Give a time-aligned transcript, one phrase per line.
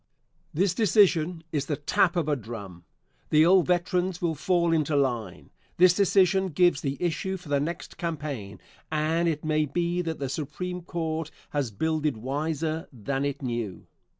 [0.51, 2.85] This decision is the tap of a drum.
[3.29, 5.51] The old veterans will fall into line.
[5.77, 8.59] This decision gives the issue for the next campaign,
[8.91, 13.85] and it may be that the Supreme Court has builded wiser than it knew.